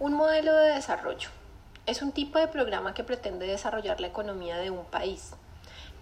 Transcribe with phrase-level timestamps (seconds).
[0.00, 1.28] Un modelo de desarrollo
[1.86, 5.32] es un tipo de programa que pretende desarrollar la economía de un país.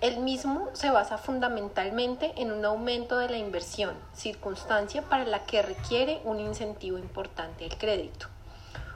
[0.03, 5.63] El mismo se basa fundamentalmente en un aumento de la inversión, circunstancia para la que
[5.63, 8.27] requiere un incentivo importante el crédito.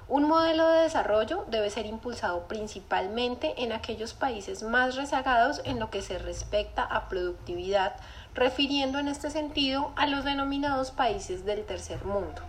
[0.07, 5.89] Un modelo de desarrollo debe ser impulsado principalmente en aquellos países más rezagados en lo
[5.89, 7.97] que se respecta a productividad,
[8.35, 12.43] refiriendo en este sentido a los denominados países del tercer mundo.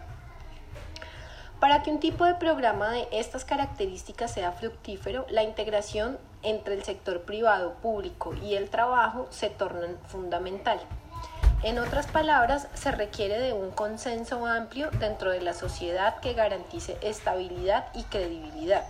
[1.62, 6.84] Para que un tipo de programa de estas características sea fructífero, la integración entre el
[6.84, 10.80] sector privado, público y el trabajo se torna fundamental.
[11.62, 16.98] En otras palabras, se requiere de un consenso amplio dentro de la sociedad que garantice
[17.02, 18.84] estabilidad y credibilidad.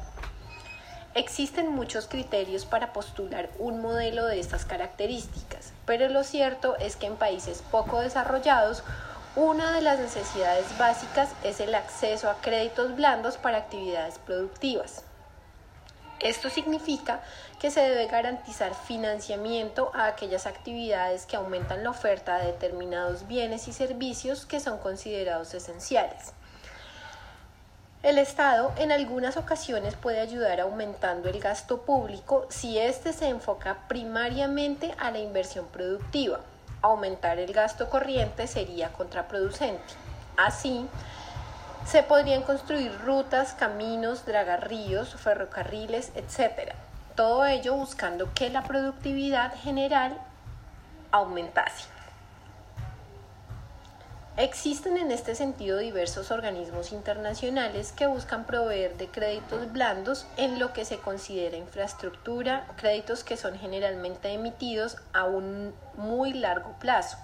[1.14, 7.08] Existen muchos criterios para postular un modelo de estas características, pero lo cierto es que
[7.08, 8.86] en países poco desarrollados,
[9.36, 15.04] una de las necesidades básicas es el acceso a créditos blandos para actividades productivas.
[16.20, 17.22] Esto significa
[17.60, 23.70] que se debe garantizar financiamiento a aquellas actividades que aumentan la oferta de determinados bienes
[23.70, 26.34] y servicios que son considerados esenciales.
[28.04, 33.88] El Estado en algunas ocasiones puede ayudar aumentando el gasto público si éste se enfoca
[33.88, 36.42] primariamente a la inversión productiva.
[36.82, 39.94] Aumentar el gasto corriente sería contraproducente.
[40.38, 40.88] Así,
[41.86, 46.74] se podrían construir rutas, caminos, dragarríos, ferrocarriles, etc.
[47.16, 50.18] Todo ello buscando que la productividad general
[51.12, 52.01] aumentase.
[54.42, 60.74] Existen en este sentido diversos organismos internacionales que buscan proveer de créditos blandos en lo
[60.74, 67.20] que se considera infraestructura, créditos que son generalmente emitidos a un muy largo plazo.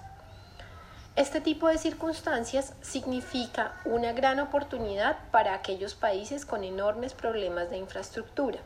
[1.16, 7.78] Este tipo de circunstancias significa una gran oportunidad para aquellos países con enormes problemas de
[7.78, 8.60] infraestructura.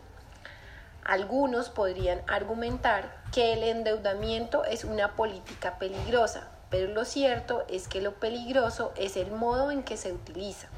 [1.05, 8.01] Algunos podrían argumentar que el endeudamiento es una política peligrosa, pero lo cierto es que
[8.01, 10.69] lo peligroso es el modo en que se utiliza.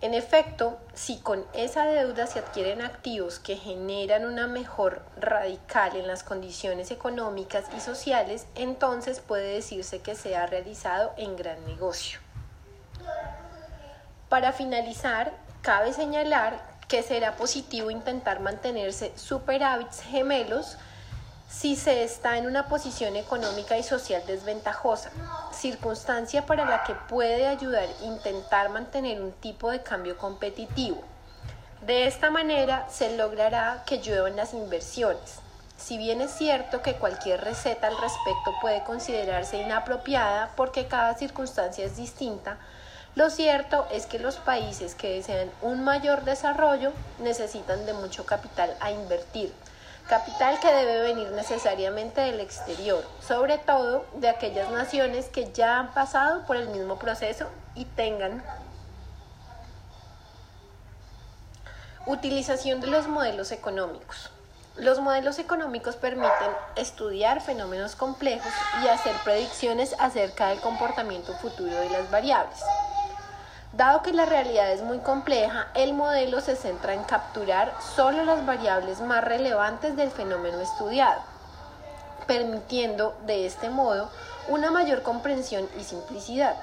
[0.00, 6.08] En efecto, si con esa deuda se adquieren activos que generan una mejor radical en
[6.08, 12.18] las condiciones económicas y sociales, entonces puede decirse que se ha realizado en gran negocio.
[14.28, 20.76] Para finalizar, cabe señalar que será positivo intentar mantenerse superávits gemelos
[21.48, 25.10] si se está en una posición económica y social desventajosa,
[25.50, 31.02] circunstancia para la que puede ayudar intentar mantener un tipo de cambio competitivo.
[31.80, 35.40] De esta manera se logrará que lluevan las inversiones.
[35.78, 41.86] Si bien es cierto que cualquier receta al respecto puede considerarse inapropiada porque cada circunstancia
[41.86, 42.58] es distinta,
[43.14, 48.76] lo cierto es que los países que desean un mayor desarrollo necesitan de mucho capital
[48.80, 49.54] a invertir
[50.08, 55.94] capital que debe venir necesariamente del exterior, sobre todo de aquellas naciones que ya han
[55.94, 58.42] pasado por el mismo proceso y tengan
[62.06, 64.30] utilización de los modelos económicos.
[64.76, 68.52] Los modelos económicos permiten estudiar fenómenos complejos
[68.82, 72.60] y hacer predicciones acerca del comportamiento futuro de las variables.
[73.72, 78.46] Dado que la realidad es muy compleja, el modelo se centra en capturar solo las
[78.46, 81.20] variables más relevantes del fenómeno estudiado,
[82.26, 84.10] permitiendo de este modo
[84.48, 86.56] una mayor comprensión y simplicidad.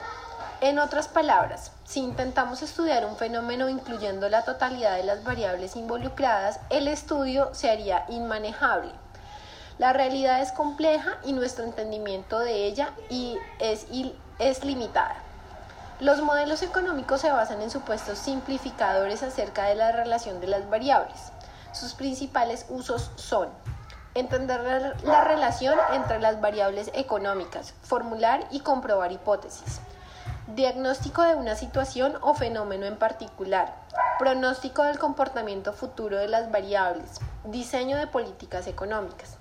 [0.62, 6.60] En otras palabras, si intentamos estudiar un fenómeno incluyendo la totalidad de las variables involucradas,
[6.72, 8.92] el estudio se haría inmanejable.
[9.78, 12.90] La realidad es compleja y nuestro entendimiento de ella
[13.60, 13.86] es,
[14.40, 15.25] es limitada.
[16.02, 21.32] Los modelos económicos se basan en supuestos simplificadores acerca de la relación de las variables.
[21.72, 23.48] Sus principales usos son
[24.14, 29.80] entender la relación entre las variables económicas, formular y comprobar hipótesis,
[30.48, 33.74] diagnóstico de una situación o fenómeno en particular,
[34.20, 39.38] pronóstico del comportamiento futuro de las variables, diseño de políticas económicas.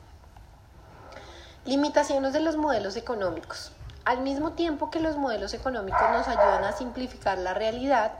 [1.65, 3.73] Limitaciones de los modelos económicos.
[4.05, 8.13] Al mismo tiempo que los modelos económicos nos ayudan a simplificar la realidad,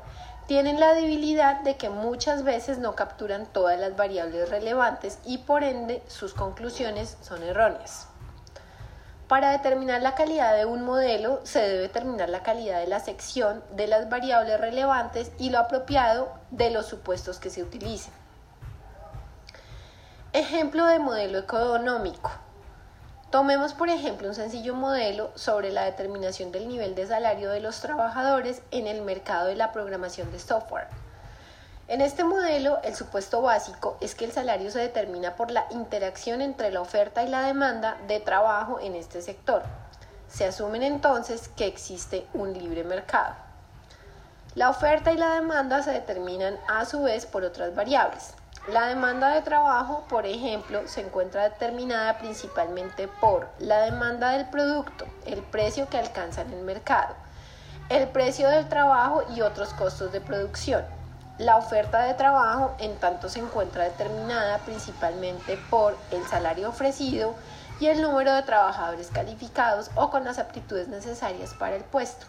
[0.47, 5.63] tienen la debilidad de que muchas veces no capturan todas las variables relevantes y por
[5.63, 8.09] ende sus conclusiones son erróneas.
[9.29, 13.63] Para determinar la calidad de un modelo se debe determinar la calidad de la sección
[13.73, 18.13] de las variables relevantes y lo apropiado de los supuestos que se utilicen.
[20.33, 22.31] Ejemplo de modelo económico.
[23.35, 27.81] Tomemos, por ejemplo, un sencillo modelo sobre la determinación del nivel de salario de los
[27.81, 30.87] trabajadores en el mercado de la programación de software.
[31.89, 36.43] En este modelo, el supuesto básico es que el salario se determina por la interacción
[36.43, 39.65] entre la oferta y la demanda de trabajo en este sector.
[40.29, 43.35] Se asumen entonces que existe un libre mercado.
[44.55, 48.33] La oferta y la demanda se determinan a su vez por otras variables,
[48.69, 55.05] la demanda de trabajo, por ejemplo, se encuentra determinada principalmente por la demanda del producto,
[55.27, 57.15] el precio que alcanza en el mercado,
[57.91, 60.83] el precio del trabajo y otros costos de producción.
[61.37, 67.35] La oferta de trabajo, en tanto, se encuentra determinada principalmente por el salario ofrecido
[67.81, 72.27] y el número de trabajadores calificados o con las aptitudes necesarias para el puesto.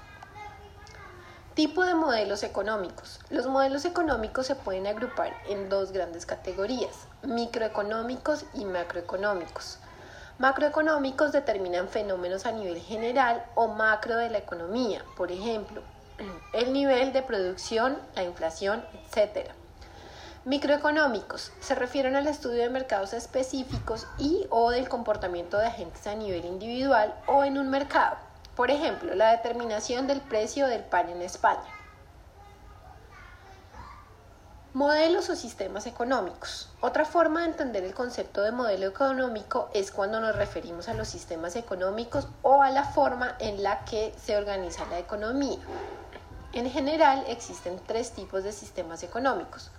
[1.56, 3.22] Tipo de modelos económicos.
[3.30, 9.78] Los modelos económicos se pueden agrupar en dos grandes categorías, microeconómicos y macroeconómicos.
[10.38, 15.82] Macroeconómicos determinan fenómenos a nivel general o macro de la economía, por ejemplo,
[16.54, 19.52] el nivel de producción, la inflación, etc.
[20.44, 26.16] Microeconómicos se refieren al estudio de mercados específicos y o del comportamiento de agentes a
[26.16, 28.18] nivel individual o en un mercado.
[28.56, 31.60] Por ejemplo, la determinación del precio del pan en España.
[34.74, 36.70] Modelos o sistemas económicos.
[36.82, 41.08] Otra forma de entender el concepto de modelo económico es cuando nos referimos a los
[41.08, 45.60] sistemas económicos o a la forma en la que se organiza la economía.
[46.54, 49.72] En general existen tres tipos de sistemas económicos.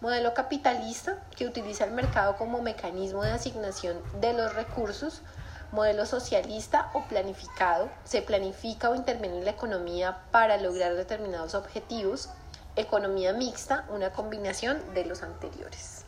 [0.00, 5.22] Modelo capitalista, que utiliza el mercado como mecanismo de asignación de los recursos,
[5.72, 12.28] modelo socialista o planificado, se planifica o interviene en la economía para lograr determinados objetivos,
[12.76, 16.04] economía mixta, una combinación de los anteriores.